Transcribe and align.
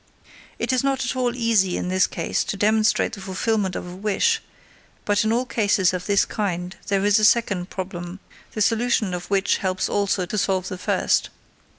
"_It 0.57 0.73
is 0.73 0.83
not 0.83 1.05
at 1.05 1.15
all 1.15 1.35
easy 1.35 1.77
in 1.77 1.89
this 1.89 2.07
case 2.07 2.43
to 2.45 2.57
demonstrate 2.57 3.13
the 3.13 3.21
fulfillment 3.21 3.75
of 3.75 3.85
a 3.85 3.95
wish, 3.95 4.41
but 5.05 5.23
in 5.23 5.31
all 5.31 5.45
cases 5.45 5.93
of 5.93 6.07
this 6.07 6.25
kind 6.25 6.75
there 6.87 7.05
is 7.05 7.19
a 7.19 7.23
second 7.23 7.69
problem, 7.69 8.19
the 8.53 8.61
solution 8.63 9.13
of 9.13 9.29
which 9.29 9.57
helps 9.57 9.87
also 9.87 10.25
to 10.25 10.39
solve 10.39 10.69
the 10.69 10.79
first. 10.79 11.29